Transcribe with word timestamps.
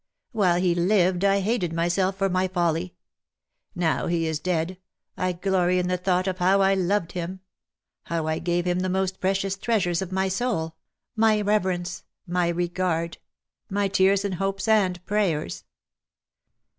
While 0.31 0.59
he 0.59 0.73
lived 0.73 1.23
I 1.23 1.41
hated 1.41 1.73
myself 1.73 2.15
for 2.15 2.27
my 2.27 2.47
folly; 2.47 2.95
now 3.75 4.07
he 4.07 4.25
is 4.25 4.39
dead, 4.39 4.79
I 5.15 5.31
glory 5.31 5.77
in 5.77 5.89
the 5.89 5.97
thought 5.97 6.25
of 6.27 6.39
how 6.39 6.59
I 6.59 6.73
loved 6.73 7.11
him— 7.11 7.41
how 8.05 8.25
I 8.25 8.39
gave 8.39 8.65
him 8.65 8.79
the 8.79 8.89
most 8.89 9.19
precious 9.21 9.55
treasures 9.55 10.01
of 10.01 10.11
my 10.11 10.27
soul— 10.27 10.75
my 11.15 11.39
reverence— 11.39 12.03
my 12.25 12.47
regard— 12.47 13.19
my 13.69 13.87
tears 13.87 14.25
and 14.25 14.33
hopes 14.33 14.67
and 14.67 15.05
prayers. 15.05 15.65